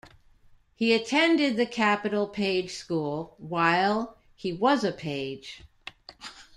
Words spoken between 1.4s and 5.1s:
the Capitol Page School while he was a